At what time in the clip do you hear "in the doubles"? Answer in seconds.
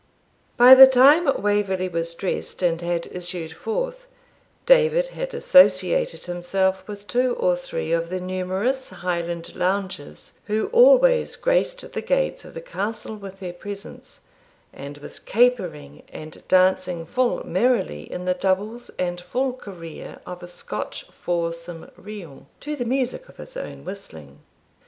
18.11-18.89